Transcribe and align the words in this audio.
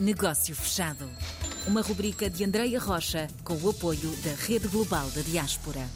Negócio 0.00 0.56
Fechado. 0.56 1.10
Uma 1.68 1.82
rubrica 1.82 2.30
de 2.30 2.42
Andreia 2.42 2.80
Rocha 2.80 3.28
com 3.44 3.52
o 3.52 3.68
apoio 3.68 4.10
da 4.24 4.34
Rede 4.46 4.66
Global 4.66 5.10
da 5.10 5.20
Diaspora. 5.20 5.86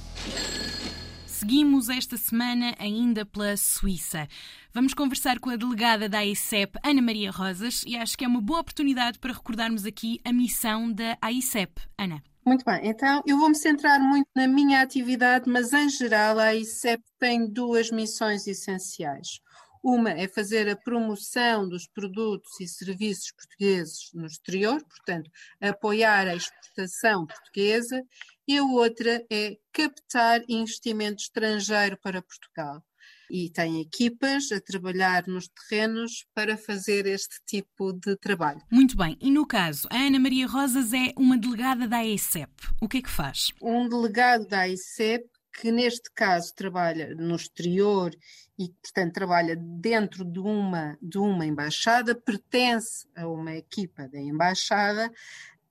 Seguimos 1.26 1.88
esta 1.88 2.18
semana 2.18 2.74
ainda 2.78 3.24
pela 3.24 3.56
Suíça. 3.56 4.28
Vamos 4.74 4.92
conversar 4.92 5.38
com 5.38 5.48
a 5.48 5.56
delegada 5.56 6.06
da 6.06 6.18
AICEP, 6.18 6.78
Ana 6.84 7.00
Maria 7.00 7.30
Rosas, 7.30 7.82
e 7.86 7.96
acho 7.96 8.18
que 8.18 8.26
é 8.26 8.28
uma 8.28 8.42
boa 8.42 8.60
oportunidade 8.60 9.18
para 9.18 9.32
recordarmos 9.32 9.86
aqui 9.86 10.20
a 10.22 10.34
missão 10.34 10.92
da 10.92 11.16
AICEP. 11.22 11.80
Ana. 11.96 12.22
Muito 12.44 12.62
bem, 12.62 12.80
então 12.86 13.22
eu 13.26 13.38
vou 13.38 13.48
me 13.48 13.54
centrar 13.54 13.98
muito 13.98 14.28
na 14.36 14.46
minha 14.46 14.82
atividade, 14.82 15.48
mas 15.48 15.72
em 15.72 15.88
geral 15.88 16.38
a 16.38 16.48
AICEP 16.48 17.02
tem 17.18 17.50
duas 17.50 17.90
missões 17.90 18.46
essenciais. 18.46 19.40
Uma 19.84 20.12
é 20.12 20.26
fazer 20.26 20.66
a 20.66 20.74
promoção 20.74 21.68
dos 21.68 21.86
produtos 21.86 22.58
e 22.58 22.66
serviços 22.66 23.30
portugueses 23.32 24.10
no 24.14 24.24
exterior, 24.24 24.82
portanto, 24.82 25.30
apoiar 25.60 26.26
a 26.26 26.34
exportação 26.34 27.26
portuguesa, 27.26 28.02
e 28.48 28.56
a 28.56 28.64
outra 28.64 29.22
é 29.30 29.58
captar 29.70 30.42
investimento 30.48 31.20
estrangeiro 31.20 31.98
para 32.02 32.22
Portugal. 32.22 32.82
E 33.30 33.50
tem 33.50 33.82
equipas 33.82 34.50
a 34.52 34.60
trabalhar 34.60 35.26
nos 35.26 35.48
terrenos 35.48 36.24
para 36.34 36.56
fazer 36.56 37.04
este 37.04 37.36
tipo 37.46 37.92
de 37.92 38.16
trabalho. 38.16 38.62
Muito 38.70 38.96
bem, 38.96 39.18
e 39.20 39.30
no 39.30 39.46
caso, 39.46 39.86
a 39.90 39.96
Ana 39.98 40.18
Maria 40.18 40.46
Rosas 40.46 40.94
é 40.94 41.12
uma 41.14 41.36
delegada 41.36 41.86
da 41.86 41.98
AECEP. 41.98 42.50
O 42.80 42.88
que 42.88 42.98
é 42.98 43.02
que 43.02 43.10
faz? 43.10 43.48
Um 43.60 43.86
delegado 43.86 44.46
da 44.46 44.60
AECEP 44.60 45.33
que 45.54 45.70
neste 45.70 46.10
caso 46.12 46.52
trabalha 46.54 47.14
no 47.14 47.36
exterior 47.36 48.14
e, 48.58 48.68
portanto, 48.82 49.14
trabalha 49.14 49.56
dentro 49.56 50.24
de 50.24 50.40
uma, 50.40 50.98
de 51.00 51.16
uma 51.16 51.46
embaixada, 51.46 52.14
pertence 52.14 53.06
a 53.16 53.28
uma 53.28 53.54
equipa 53.54 54.08
da 54.08 54.18
embaixada, 54.18 55.10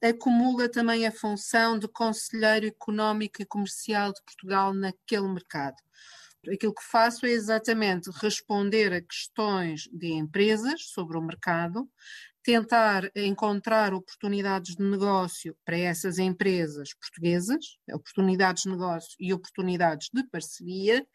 acumula 0.01 0.69
também 0.69 1.05
a 1.05 1.11
função 1.11 1.77
de 1.77 1.87
conselheiro 1.87 2.65
económico 2.65 3.41
e 3.41 3.45
comercial 3.45 4.13
de 4.13 4.21
Portugal 4.23 4.73
naquele 4.73 5.27
mercado. 5.27 5.77
Aquilo 6.51 6.73
que 6.73 6.83
faço 6.83 7.25
é 7.25 7.29
exatamente 7.29 8.09
responder 8.21 8.91
a 8.91 9.01
questões 9.01 9.83
de 9.93 10.11
empresas 10.11 10.89
sobre 10.89 11.17
o 11.17 11.21
mercado, 11.21 11.89
tentar 12.43 13.09
encontrar 13.15 13.93
oportunidades 13.93 14.75
de 14.75 14.83
negócio 14.83 15.55
para 15.63 15.77
essas 15.77 16.19
empresas 16.19 16.89
portuguesas, 16.95 17.77
oportunidades 17.93 18.63
de 18.63 18.69
negócio 18.69 19.15
e 19.17 19.33
oportunidades 19.33 20.09
de 20.13 20.23
parceria, 20.27 21.07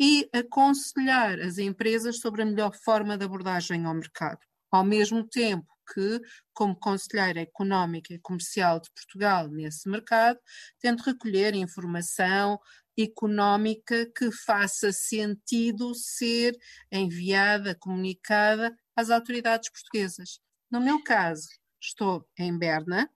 e 0.00 0.28
aconselhar 0.32 1.38
as 1.38 1.58
empresas 1.58 2.18
sobre 2.18 2.42
a 2.42 2.46
melhor 2.46 2.74
forma 2.74 3.18
de 3.18 3.24
abordagem 3.24 3.84
ao 3.84 3.94
mercado. 3.94 4.40
Ao 4.70 4.82
mesmo 4.82 5.28
tempo 5.28 5.66
que, 5.92 6.20
como 6.54 6.74
conselheira 6.74 7.40
económica 7.40 8.14
e 8.14 8.18
comercial 8.18 8.80
de 8.80 8.90
Portugal 8.90 9.48
nesse 9.48 9.88
mercado, 9.88 10.38
tento 10.80 11.02
recolher 11.02 11.54
informação 11.54 12.58
económica 12.98 14.10
que 14.16 14.30
faça 14.30 14.92
sentido 14.92 15.94
ser 15.94 16.56
enviada, 16.90 17.74
comunicada 17.74 18.76
às 18.96 19.10
autoridades 19.10 19.70
portuguesas. 19.70 20.40
No 20.70 20.80
meu 20.80 21.02
caso, 21.02 21.48
estou 21.80 22.26
em 22.38 22.56
Berna 22.56 23.10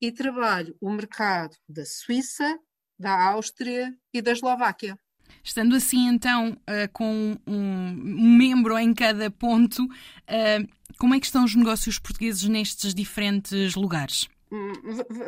e 0.00 0.12
trabalho 0.12 0.76
o 0.80 0.90
mercado 0.90 1.56
da 1.68 1.84
Suíça, 1.84 2.58
da 2.98 3.30
Áustria 3.30 3.94
e 4.12 4.20
da 4.20 4.32
Eslováquia. 4.32 4.98
Estando 5.42 5.74
assim, 5.76 6.08
então, 6.08 6.52
uh, 6.52 6.90
com 6.92 7.36
um, 7.46 7.92
membro 7.94 8.78
em 8.78 8.94
cada 8.94 9.30
ponto, 9.30 9.84
uh, 9.84 10.96
como 10.98 11.14
é 11.14 11.20
que 11.20 11.26
estão 11.26 11.44
os 11.44 11.54
negócios 11.54 11.98
portugueses 11.98 12.44
nestes 12.44 12.94
diferentes 12.94 13.74
lugares? 13.74 14.28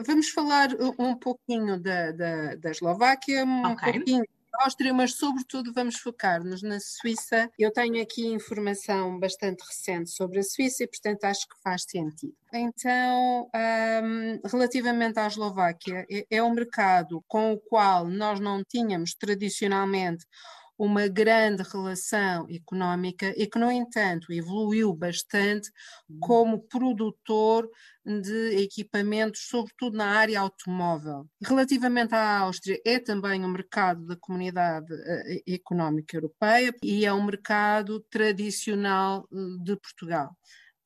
Vamos 0.07 0.31
falar 0.31 0.69
um 0.99 1.15
pouquinho 1.17 1.81
da, 1.81 2.13
da, 2.13 2.55
da 2.55 2.71
Eslováquia, 2.71 3.45
um 3.45 3.73
okay. 3.73 3.93
pouquinho 3.93 4.25
Áustria, 4.61 4.93
mas 4.93 5.15
sobretudo 5.15 5.73
vamos 5.73 5.97
focar-nos 5.97 6.63
na 6.63 6.81
Suíça. 6.81 7.49
Eu 7.57 7.73
tenho 7.73 8.03
aqui 8.03 8.27
informação 8.27 9.19
bastante 9.19 9.65
recente 9.65 10.11
sobre 10.11 10.41
a 10.41 10.43
Suíça 10.43 10.83
e, 10.83 10.89
portanto, 10.89 11.25
acho 11.25 11.47
que 11.47 11.63
faz 11.63 11.85
sentido. 11.89 12.35
Então, 12.53 13.49
um, 13.55 14.49
relativamente 14.49 15.19
à 15.19 15.29
Eslováquia, 15.29 16.05
é, 16.11 16.27
é 16.29 16.43
um 16.43 16.53
mercado 16.53 17.23
com 17.29 17.53
o 17.53 17.59
qual 17.59 18.09
nós 18.09 18.41
não 18.41 18.65
tínhamos 18.65 19.15
tradicionalmente 19.15 20.27
uma 20.79 21.09
grande 21.09 21.63
relação 21.65 22.47
económica 22.49 23.35
e 23.37 23.47
que, 23.47 23.59
no 23.59 23.71
entanto, 23.71 24.33
evoluiu 24.33 24.95
bastante 24.95 25.71
como 26.21 26.63
produtor 26.63 27.69
de 28.07 28.63
equipamentos, 28.63 29.49
sobretudo 29.49 29.97
na 29.97 30.07
área 30.07 30.41
automóvel. 30.41 31.27
Relativamente 31.43 32.15
à 32.15 32.39
Áustria, 32.39 32.81
é 32.87 32.99
também 32.99 33.45
um 33.45 33.49
mercado 33.49 34.07
da 34.07 34.17
Comunidade 34.17 34.87
eh, 34.95 35.43
Económica 35.47 36.17
Europeia 36.17 36.73
e 36.83 37.05
é 37.05 37.13
um 37.13 37.25
mercado 37.25 38.01
tradicional 38.09 39.29
eh, 39.33 39.37
de 39.65 39.77
Portugal 39.77 40.35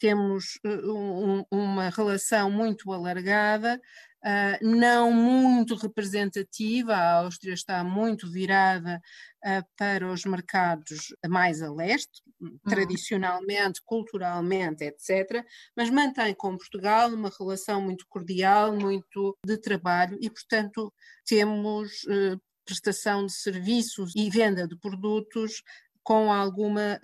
temos 0.03 0.59
eh, 0.65 0.69
um, 0.85 1.45
uma 1.49 1.89
relação 1.89 2.51
muito 2.51 2.93
alargada, 2.93 3.81
uh, 4.25 4.67
não 4.67 5.13
muito 5.13 5.75
representativa, 5.75 6.95
a 6.95 7.19
Áustria 7.19 7.55
está 7.55 7.83
muito 7.83 8.31
virada 8.31 9.01
uh, 9.45 9.65
para 9.77 10.11
os 10.11 10.25
mercados 10.25 11.15
mais 11.29 11.63
a 11.63 11.73
leste, 11.73 12.23
uhum. 12.41 12.59
tradicionalmente, 12.69 13.81
culturalmente, 13.85 14.85
etc., 14.85 15.45
mas 15.77 15.91
mantém 15.91 16.35
com 16.35 16.57
Portugal 16.57 17.11
uma 17.11 17.31
relação 17.39 17.81
muito 17.83 18.07
cordial, 18.09 18.75
muito 18.75 19.37
de 19.45 19.59
trabalho 19.59 20.17
e, 20.21 20.31
portanto, 20.31 20.93
temos 21.27 22.05
uh, 22.05 22.41
prestação 22.65 23.27
de 23.27 23.33
serviços 23.33 24.13
e 24.15 24.31
venda 24.31 24.69
de 24.69 24.79
produtos 24.79 25.63
com 26.05 26.33
alguma 26.33 27.01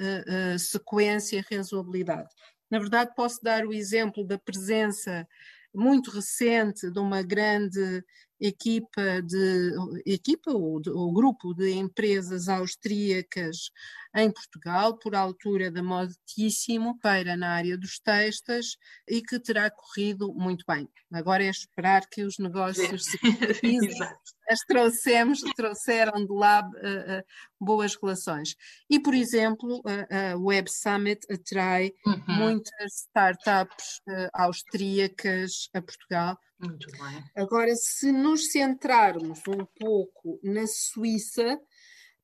sequência 0.58 1.36
e 1.36 1.56
razoabilidade. 1.56 2.28
Na 2.68 2.80
verdade, 2.80 3.12
posso 3.14 3.40
dar 3.42 3.64
o 3.64 3.72
exemplo 3.72 4.26
da 4.26 4.38
presença 4.38 5.26
muito 5.74 6.10
recente 6.10 6.90
de 6.90 6.98
uma 6.98 7.22
grande 7.22 8.02
equipa 8.40 9.22
de 9.22 9.72
equipa 10.06 10.52
ou, 10.52 10.80
de, 10.80 10.90
ou, 10.90 11.12
grupo 11.12 11.54
de 11.54 11.72
empresas 11.72 12.48
austríacas 12.48 13.70
em 14.14 14.30
Portugal 14.30 14.98
por 14.98 15.14
altura 15.14 15.70
da 15.70 15.82
modíssimo 15.82 16.98
feira 17.02 17.36
na 17.36 17.50
área 17.50 17.76
dos 17.76 17.98
textos 17.98 18.76
e 19.08 19.20
que 19.22 19.38
terá 19.38 19.70
corrido 19.70 20.32
muito 20.34 20.64
bem. 20.66 20.88
Agora 21.12 21.44
é 21.44 21.48
esperar 21.48 22.06
que 22.08 22.22
os 22.22 22.38
negócios 22.38 23.04
se 23.04 23.18
concretizem 23.18 24.08
as 24.48 24.60
trouxemos, 24.60 25.40
trouxeram 25.54 26.24
de 26.24 26.32
lá 26.32 26.62
uh, 26.62 27.18
uh, 27.18 27.24
boas 27.60 27.94
relações. 28.00 28.54
E, 28.88 28.98
por 28.98 29.14
exemplo, 29.14 29.82
a 29.84 30.36
uh, 30.36 30.42
Web 30.42 30.70
Summit 30.70 31.20
atrai 31.30 31.92
uhum. 32.06 32.22
muitas 32.28 33.02
startups 33.08 34.00
austríacas 34.32 35.68
a 35.74 35.82
Portugal. 35.82 36.38
Muito 36.60 36.90
bem. 36.92 37.24
Agora, 37.36 37.72
se 37.74 38.10
nos 38.10 38.50
centrarmos 38.50 39.40
um 39.46 39.64
pouco 39.78 40.40
na 40.42 40.66
Suíça, 40.66 41.58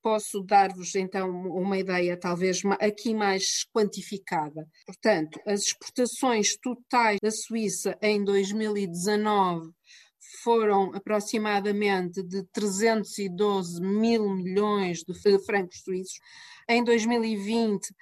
posso 0.03 0.43
dar-vos 0.43 0.95
então 0.95 1.31
uma 1.31 1.79
ideia, 1.79 2.17
talvez 2.17 2.61
aqui 2.81 3.15
mais 3.15 3.65
quantificada. 3.73 4.69
Portanto, 4.85 5.41
as 5.47 5.63
exportações 5.63 6.57
totais 6.57 7.19
da 7.23 7.31
Suíça 7.31 7.97
em 8.03 8.23
2019 8.23 9.73
foram 10.43 10.95
aproximadamente 10.95 12.23
de 12.23 12.45
312 12.53 13.81
mil 13.81 14.29
milhões 14.35 14.99
de 14.99 15.15
francos 15.45 15.81
suíços. 15.83 16.19
Em 16.69 16.83
2020 16.83 17.89
eh, 17.89 17.95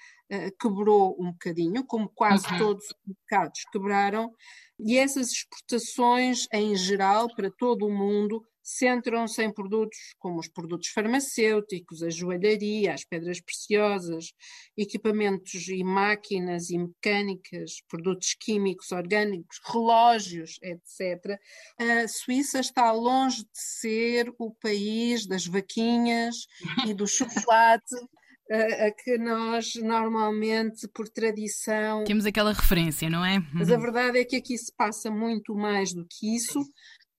quebrou 0.60 1.16
um 1.19 1.32
bocadinho, 1.32 1.84
como 1.84 2.09
quase 2.15 2.47
uhum. 2.52 2.58
todos 2.58 2.84
os 2.84 2.96
mercados 3.06 3.61
quebraram, 3.70 4.32
e 4.79 4.99
essas 4.99 5.31
exportações 5.31 6.46
em 6.52 6.75
geral 6.75 7.29
para 7.34 7.50
todo 7.50 7.87
o 7.87 7.93
mundo 7.93 8.43
centram-se 8.62 9.43
em 9.43 9.52
produtos 9.52 9.99
como 10.19 10.38
os 10.38 10.49
produtos 10.49 10.88
farmacêuticos, 10.88 12.02
a 12.02 12.11
joalharia, 12.11 12.94
as 12.94 13.05
pedras 13.05 13.40
preciosas, 13.40 14.32
equipamentos 14.76 15.69
e 15.69 15.82
máquinas 15.82 16.70
e 16.70 16.78
mecânicas, 16.78 17.82
produtos 17.88 18.35
químicos, 18.35 18.93
orgânicos, 18.93 19.61
relógios, 19.67 20.58
etc. 20.62 21.38
A 21.78 22.08
Suíça 22.08 22.61
está 22.61 22.93
longe 22.93 23.43
de 23.43 23.50
ser 23.52 24.32
o 24.38 24.55
país 24.55 25.26
das 25.26 25.46
vaquinhas 25.46 26.46
e 26.87 26.94
do 26.94 27.06
chocolate. 27.06 27.94
A, 28.52 28.87
a, 28.87 28.90
que 28.90 29.16
nós 29.16 29.75
normalmente, 29.76 30.87
por 30.88 31.08
tradição. 31.08 32.04
Temos 32.04 32.26
aquela 32.26 32.52
referência, 32.52 33.08
não 33.08 33.25
é? 33.25 33.43
Mas 33.54 33.70
a 33.70 33.78
verdade 33.78 34.19
é 34.19 34.25
que 34.25 34.37
aqui 34.37 34.58
se 34.58 34.70
passa 34.76 35.10
muito 35.10 35.54
mais 35.54 35.94
do 35.94 36.06
que 36.06 36.37
isso 36.37 36.62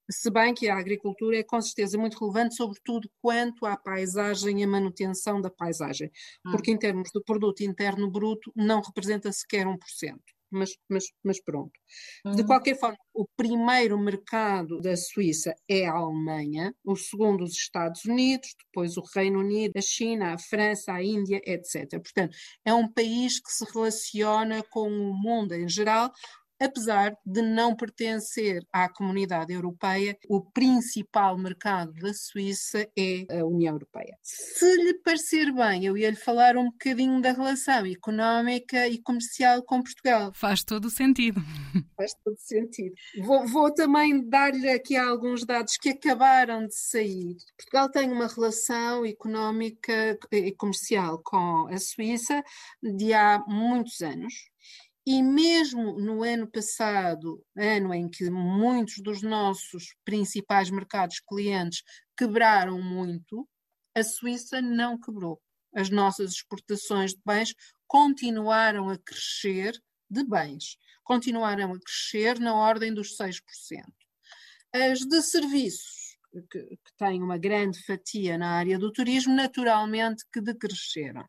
se 0.10 0.30
bem 0.30 0.54
que 0.54 0.70
a 0.70 0.78
agricultura 0.78 1.38
é 1.38 1.44
com 1.44 1.62
certeza 1.62 1.98
muito 1.98 2.20
relevante, 2.20 2.56
sobretudo 2.56 3.10
quanto 3.22 3.66
à 3.66 3.78
paisagem 3.78 4.62
e 4.62 4.64
à 4.64 4.68
manutenção 4.68 5.40
da 5.40 5.50
paisagem, 5.50 6.12
porque 6.44 6.72
em 6.72 6.78
termos 6.78 7.10
de 7.14 7.22
produto 7.24 7.62
interno 7.62 8.10
bruto 8.12 8.52
não 8.56 8.82
representa 8.82 9.32
sequer 9.32 9.66
1%. 9.66 9.78
Mas, 10.54 10.72
mas, 10.90 11.06
mas 11.24 11.44
pronto. 11.44 11.72
De 12.36 12.42
hum. 12.42 12.46
qualquer 12.46 12.78
forma, 12.80 12.98
o 13.14 13.26
primeiro 13.36 13.98
mercado 14.00 14.80
da 14.80 14.96
Suíça 14.96 15.54
é 15.70 15.86
a 15.86 15.94
Alemanha, 15.94 16.74
o 16.84 16.96
segundo 16.96 17.44
os 17.44 17.54
Estados 17.54 18.06
Unidos, 18.06 18.50
depois 18.66 18.98
o 18.98 19.04
Reino 19.14 19.40
Unido, 19.40 19.74
a 19.78 19.82
China, 19.82 20.34
a 20.34 20.38
França, 20.38 20.94
a 20.94 21.04
Índia, 21.04 21.42
etc. 21.46 21.90
Portanto, 21.92 22.36
é 22.66 22.74
um 22.74 22.92
país 22.92 23.40
que 23.40 23.52
se 23.52 23.66
relaciona 23.74 24.64
com 24.70 24.88
o 24.90 25.14
mundo 25.14 25.54
em 25.54 25.68
geral, 25.68 26.12
apesar 26.60 27.16
de 27.26 27.42
não 27.42 27.76
pertencer 27.76 28.66
à 28.72 28.90
comunidade 28.90 29.54
europeia, 29.54 30.18
o 30.30 30.42
principal 30.42 31.38
mercado 31.38 31.94
da 31.94 32.14
Suíça 32.14 32.88
é 32.98 33.26
a 33.30 33.46
União 33.46 33.74
Europeia. 33.74 34.18
Se 34.22 34.76
lhe 34.76 34.94
parecer 35.00 35.52
bem, 35.54 35.86
eu 35.86 35.98
ia 35.98 36.10
lhe 36.10 36.16
falar 36.16 36.58
um 36.58 36.66
bocadinho 36.66 37.22
da 37.22 37.32
relação 37.32 37.86
económica 37.86 38.88
e 38.88 38.98
comercial 39.00 39.64
com 39.64 39.82
Portugal. 39.82 40.32
Faz 40.34 40.64
todo 40.64 40.86
o 40.86 40.90
sentido. 40.90 41.42
Faz 41.98 42.14
todo 42.24 42.36
o 42.36 42.40
sentido. 42.40 42.94
Vou, 43.24 43.48
vou 43.48 43.74
também 43.74 44.28
dar-lhe 44.28 44.70
aqui 44.70 44.96
alguns 44.96 45.46
dados 45.46 45.78
que 45.78 45.90
acabaram 45.90 46.66
de 46.66 46.76
sair. 46.76 47.36
Portugal 47.58 47.90
tem 47.90 48.12
uma 48.12 48.28
relação 48.28 49.06
económica 49.06 50.18
e 50.32 50.52
comercial 50.54 51.22
com 51.24 51.68
a 51.68 51.78
Suíça 51.78 52.44
de 52.82 53.14
há 53.14 53.44
muitos 53.48 54.02
anos 54.02 54.34
e 55.06 55.22
mesmo 55.22 56.00
no 56.00 56.24
ano 56.24 56.50
passado, 56.50 57.46
ano 57.58 57.94
em 57.94 58.10
que 58.10 58.30
muitos 58.30 59.02
dos 59.02 59.22
nossos 59.22 59.96
principais 60.06 60.70
mercados 60.70 61.20
clientes 61.20 61.84
quebraram 62.18 62.82
muito, 62.82 63.48
a 63.96 64.04
Suíça 64.04 64.62
não 64.62 65.00
quebrou. 65.00 65.42
As 65.76 65.90
nossas 65.90 66.34
exportações 66.34 67.12
de 67.12 67.22
bens 67.26 67.54
continuaram 67.86 68.90
a 68.90 68.98
crescer 68.98 69.78
de 70.10 70.24
bens, 70.24 70.78
continuaram 71.04 71.74
a 71.74 71.80
crescer 71.80 72.40
na 72.40 72.56
ordem 72.56 72.94
dos 72.94 73.18
6%. 73.18 73.42
As 74.72 75.00
de 75.00 75.22
serviços, 75.22 76.18
que, 76.50 76.60
que 76.60 76.96
têm 76.98 77.22
uma 77.22 77.38
grande 77.38 77.84
fatia 77.84 78.38
na 78.38 78.52
área 78.52 78.80
do 78.80 78.92
turismo, 78.92 79.36
naturalmente 79.36 80.24
que 80.32 80.42
decresceram. 80.42 81.28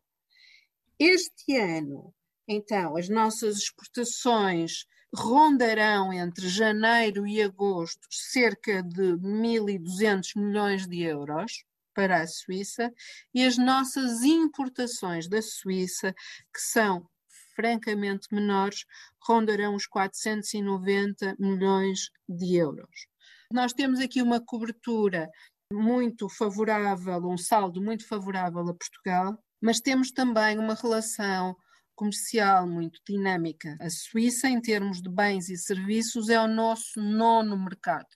Este 0.97 1.57
ano, 1.57 2.13
então, 2.47 2.95
as 2.95 3.09
nossas 3.09 3.57
exportações 3.57 4.85
rondarão 5.15 6.11
entre 6.11 6.47
janeiro 6.47 7.25
e 7.25 7.41
agosto 7.41 8.07
cerca 8.11 8.83
de 8.83 9.13
1.200 9.17 10.35
milhões 10.35 10.87
de 10.87 11.01
euros 11.01 11.63
para 11.93 12.21
a 12.21 12.27
Suíça 12.27 12.93
e 13.33 13.45
as 13.45 13.57
nossas 13.57 14.21
importações 14.23 15.29
da 15.29 15.41
Suíça, 15.41 16.13
que 16.53 16.59
são 16.59 17.07
francamente 17.55 18.27
menores, 18.31 18.85
rondarão 19.21 19.75
os 19.75 19.87
490 19.87 21.35
milhões 21.39 22.09
de 22.27 22.57
euros. 22.57 23.07
Nós 23.51 23.71
temos 23.71 24.01
aqui 24.01 24.21
uma 24.21 24.43
cobertura 24.43 25.29
muito 25.71 26.27
favorável, 26.27 27.25
um 27.25 27.37
saldo 27.37 27.81
muito 27.81 28.05
favorável 28.07 28.67
a 28.67 28.73
Portugal, 28.73 29.41
mas 29.61 29.79
temos 29.79 30.11
também 30.11 30.59
uma 30.59 30.75
relação 30.75 31.55
comercial 31.95 32.67
muito 32.67 32.99
dinâmica. 33.07 33.77
A 33.79 33.89
Suíça, 33.89 34.47
em 34.47 34.61
termos 34.61 35.01
de 35.01 35.09
bens 35.09 35.49
e 35.49 35.57
serviços, 35.57 36.29
é 36.29 36.39
o 36.39 36.47
nosso 36.47 37.01
nono 37.01 37.57
mercado. 37.57 38.07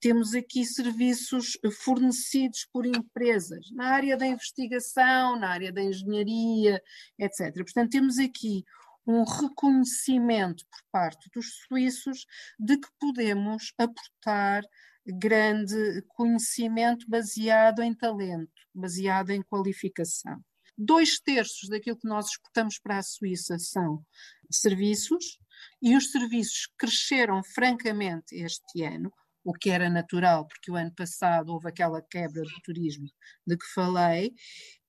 Temos 0.00 0.34
aqui 0.34 0.64
serviços 0.64 1.58
fornecidos 1.82 2.66
por 2.72 2.86
empresas 2.86 3.70
na 3.72 3.88
área 3.88 4.16
da 4.16 4.26
investigação, 4.26 5.38
na 5.38 5.48
área 5.48 5.72
da 5.72 5.82
engenharia, 5.82 6.80
etc. 7.18 7.52
Portanto, 7.54 7.90
temos 7.90 8.18
aqui 8.18 8.64
um 9.06 9.24
reconhecimento 9.24 10.64
por 10.66 10.80
parte 10.90 11.30
dos 11.34 11.46
suíços 11.66 12.26
de 12.58 12.76
que 12.76 12.88
podemos 13.00 13.72
aportar 13.78 14.62
grande 15.06 16.02
conhecimento 16.08 17.08
baseado 17.08 17.82
em 17.82 17.94
talento, 17.94 18.50
baseado 18.74 19.30
em 19.30 19.42
qualificação. 19.42 20.42
Dois 20.76 21.18
terços 21.20 21.68
daquilo 21.68 21.98
que 21.98 22.08
nós 22.08 22.26
exportamos 22.26 22.78
para 22.78 22.98
a 22.98 23.02
Suíça 23.02 23.58
são 23.58 24.04
serviços, 24.50 25.38
e 25.80 25.96
os 25.96 26.10
serviços 26.10 26.68
cresceram 26.78 27.42
francamente 27.42 28.34
este 28.34 28.82
ano, 28.82 29.10
o 29.44 29.52
que 29.52 29.70
era 29.70 29.88
natural, 29.88 30.46
porque 30.46 30.70
o 30.70 30.76
ano 30.76 30.92
passado 30.94 31.52
houve 31.52 31.68
aquela 31.68 32.02
quebra 32.02 32.42
do 32.42 32.60
turismo 32.64 33.06
de 33.46 33.56
que 33.56 33.66
falei, 33.74 34.34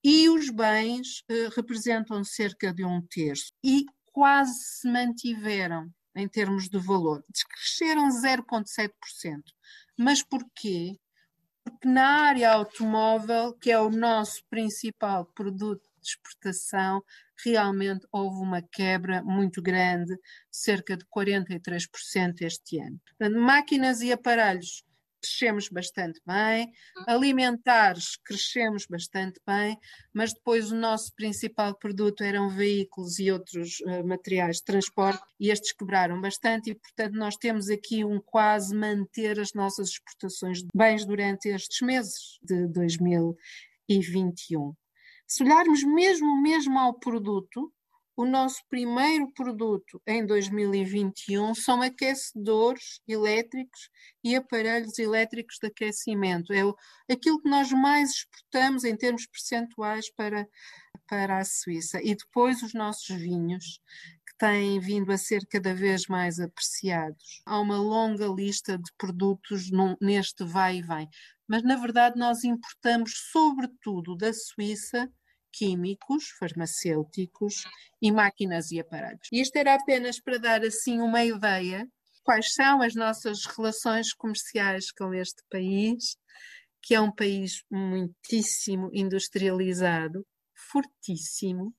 e 0.03 0.29
os 0.29 0.49
bens 0.49 1.23
eh, 1.29 1.49
representam 1.55 2.23
cerca 2.23 2.73
de 2.73 2.83
um 2.83 3.01
terço 3.01 3.51
e 3.63 3.85
quase 4.11 4.53
se 4.53 4.91
mantiveram 4.91 5.91
em 6.15 6.27
termos 6.27 6.67
de 6.69 6.79
valor. 6.79 7.23
Descresceram 7.29 8.09
0,7%. 8.09 8.91
Mas 9.97 10.23
porquê? 10.23 10.97
Porque 11.71 11.87
na 11.87 12.23
área 12.25 12.51
automóvel, 12.51 13.53
que 13.53 13.71
é 13.71 13.79
o 13.79 13.89
nosso 13.89 14.43
principal 14.49 15.25
produto 15.25 15.83
de 16.01 16.09
exportação, 16.09 17.01
realmente 17.43 18.07
houve 18.11 18.41
uma 18.41 18.61
quebra 18.61 19.21
muito 19.23 19.61
grande, 19.61 20.15
cerca 20.51 20.97
de 20.97 21.05
43% 21.05 22.41
este 22.41 22.79
ano. 22.79 22.99
Máquinas 23.39 24.01
e 24.01 24.11
aparelhos 24.11 24.83
crescemos 25.27 25.69
bastante 25.69 26.21
bem, 26.25 26.71
alimentares 27.05 28.17
crescemos 28.23 28.85
bastante 28.89 29.39
bem, 29.45 29.77
mas 30.13 30.33
depois 30.33 30.71
o 30.71 30.75
nosso 30.75 31.13
principal 31.15 31.77
produto 31.77 32.23
eram 32.23 32.49
veículos 32.49 33.19
e 33.19 33.31
outros 33.31 33.79
uh, 33.81 34.07
materiais 34.07 34.57
de 34.57 34.63
transporte 34.63 35.21
e 35.39 35.49
estes 35.49 35.73
quebraram 35.73 36.19
bastante 36.21 36.71
e, 36.71 36.75
portanto, 36.75 37.15
nós 37.15 37.35
temos 37.35 37.69
aqui 37.69 38.03
um 38.03 38.19
quase 38.19 38.75
manter 38.75 39.39
as 39.39 39.53
nossas 39.53 39.89
exportações 39.89 40.59
de 40.59 40.67
bens 40.73 41.05
durante 41.05 41.49
estes 41.49 41.81
meses 41.81 42.39
de 42.41 42.67
2021. 42.67 44.73
Se 45.27 45.43
olharmos 45.43 45.83
mesmo 45.83 46.41
mesmo 46.41 46.79
ao 46.79 46.97
produto, 46.97 47.71
o 48.17 48.25
nosso 48.25 48.63
primeiro 48.67 49.31
produto 49.31 50.01
em 50.07 50.25
2021 50.25 51.53
são 51.53 51.83
aquecedores 51.83 52.99
elétricos 53.07 53.91
e 54.23 54.35
aparelhos 54.35 54.97
elétricos 54.97 55.59
de 55.61 55.67
aquecimento. 55.67 56.51
É 56.51 56.63
aquilo 57.13 57.39
que 57.39 57.47
nós 57.47 57.71
mais 57.71 58.09
exportamos 58.09 58.83
em 58.83 58.97
termos 58.97 59.27
percentuais 59.27 60.09
para, 60.09 60.47
para 61.07 61.37
a 61.37 61.45
Suíça. 61.45 62.01
E 62.01 62.15
depois 62.15 62.63
os 62.63 62.73
nossos 62.73 63.15
vinhos, 63.15 63.79
que 64.25 64.35
têm 64.39 64.79
vindo 64.79 65.11
a 65.11 65.17
ser 65.17 65.45
cada 65.45 65.75
vez 65.75 66.07
mais 66.07 66.39
apreciados. 66.39 67.43
Há 67.45 67.59
uma 67.59 67.77
longa 67.77 68.25
lista 68.25 68.79
de 68.79 68.91
produtos 68.97 69.69
num, 69.69 69.95
neste 70.01 70.43
vai 70.43 70.77
e 70.77 70.81
vem. 70.81 71.07
Mas, 71.47 71.61
na 71.61 71.75
verdade, 71.75 72.17
nós 72.17 72.43
importamos, 72.43 73.11
sobretudo 73.31 74.17
da 74.17 74.33
Suíça, 74.33 75.07
químicos, 75.57 76.29
farmacêuticos 76.39 77.63
e 78.01 78.11
máquinas 78.11 78.71
e 78.71 78.79
aparelhos. 78.79 79.27
Isto 79.31 79.55
era 79.57 79.73
apenas 79.75 80.21
para 80.21 80.37
dar 80.37 80.61
assim 80.63 80.99
uma 80.99 81.23
ideia 81.23 81.87
quais 82.23 82.53
são 82.53 82.81
as 82.81 82.93
nossas 82.93 83.45
relações 83.45 84.13
comerciais 84.13 84.91
com 84.91 85.13
este 85.13 85.41
país, 85.49 86.17
que 86.81 86.93
é 86.93 86.99
um 87.01 87.11
país 87.11 87.63
muitíssimo 87.71 88.89
industrializado, 88.93 90.25
fortíssimo, 90.71 91.73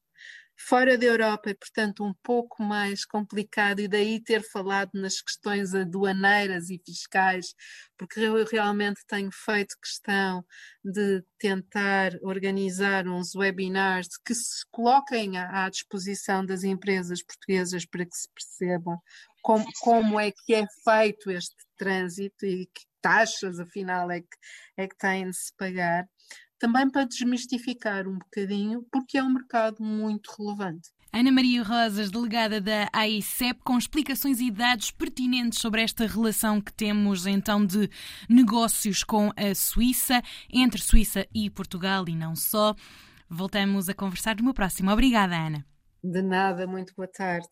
fora 0.59 0.99
da 0.99 1.07
Europa, 1.07 1.55
portanto, 1.55 2.05
um 2.05 2.13
pouco 2.23 2.63
mais 2.63 3.05
complicado, 3.05 3.81
e 3.81 3.87
daí 3.87 4.21
ter 4.21 4.43
falado 4.43 4.91
nas 4.95 5.21
questões 5.21 5.73
aduaneiras 5.73 6.69
e 6.69 6.83
fiscais, 6.85 7.55
porque 7.97 8.21
eu 8.21 8.45
realmente 8.45 9.01
tenho 9.07 9.31
feito 9.33 9.77
questão 9.81 10.45
de 10.85 11.23
tentar 11.39 12.13
organizar 12.23 13.07
uns 13.07 13.35
webinars 13.35 14.09
que 14.25 14.35
se 14.35 14.65
coloquem 14.71 15.39
à, 15.39 15.69
disposição 15.71 16.45
das 16.45 16.65
empresas 16.65 17.23
portuguesas 17.23 17.87
para 17.87 18.05
que 18.05 18.17
se 18.17 18.29
percebam 18.35 18.99
como, 19.43 19.65
como 19.81 20.19
é 20.19 20.33
que 20.33 20.55
é 20.55 20.67
feito 20.85 21.31
este 21.31 21.57
trânsito 21.77 22.45
e 22.45 22.67
que 22.67 22.89
taxas, 23.01 23.61
afinal, 23.61 24.11
é 24.11 24.21
que, 24.21 24.37
é 24.77 24.89
que 24.89 24.97
têm 24.97 25.31
de 25.31 25.37
se 25.37 25.55
pagar 25.57 26.05
também 26.59 26.91
para 26.91 27.05
desmistificar 27.05 28.07
um 28.07 28.19
bocadinho, 28.19 28.85
porque 28.91 29.19
é 29.19 29.23
um 29.23 29.33
mercado 29.33 29.83
muito 29.83 30.31
relevante. 30.39 30.91
Ana 31.13 31.33
Maria 31.33 31.63
Rosas, 31.63 32.11
delegada 32.11 32.61
da 32.61 32.89
AICEP, 32.93 33.61
com 33.65 33.79
explicações 33.79 34.41
e 34.41 34.51
dados 34.51 34.91
pertinentes 34.91 35.59
sobre 35.59 35.83
esta 35.83 36.07
relação 36.07 36.61
que 36.61 36.73
temos 36.73 37.27
então 37.27 37.65
de 37.65 37.89
negócios 38.29 39.03
com 39.03 39.33
a 39.35 39.55
Suíça, 39.55 40.23
entre 40.53 40.81
Suíça 40.81 41.27
e 41.35 41.49
Portugal 41.49 42.05
e 42.09 42.15
não 42.15 42.37
só. 42.37 42.75
Voltamos 43.29 43.89
a 43.89 43.95
conversar 43.95 44.37
no 44.43 44.53
próximo. 44.53 44.91
Obrigada, 44.91 45.35
Ana. 45.35 45.65
De 46.05 46.23
nada, 46.23 46.67
muito 46.67 46.95
boa 46.95 47.09
tarde. 47.09 47.49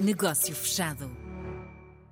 Negócio 0.00 0.54
fechado. 0.54 1.23